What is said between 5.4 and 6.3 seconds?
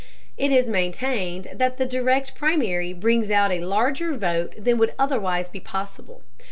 be possible.